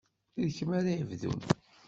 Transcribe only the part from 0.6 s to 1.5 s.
ara yebdun.